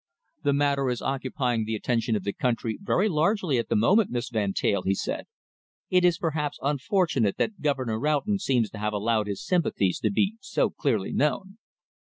"The 0.41 0.53
matter 0.53 0.89
is 0.89 1.03
occupying 1.03 1.65
the 1.65 1.75
attention 1.75 2.15
of 2.15 2.23
the 2.23 2.33
country 2.33 2.79
very 2.81 3.07
largely 3.07 3.59
at 3.59 3.69
the 3.69 3.75
moment, 3.75 4.09
Miss 4.09 4.29
Van 4.31 4.51
Teyl," 4.51 4.81
he 4.81 4.95
said. 4.95 5.25
"It 5.91 6.03
is 6.03 6.17
perhaps 6.17 6.57
unfortunate 6.63 7.37
that 7.37 7.61
Governor 7.61 7.99
Roughton 7.99 8.39
seems 8.39 8.71
to 8.71 8.79
have 8.79 8.93
allowed 8.93 9.27
his 9.27 9.45
sympathies 9.45 9.99
to 9.99 10.09
be 10.09 10.37
so 10.39 10.71
clearly 10.71 11.13
known." 11.13 11.59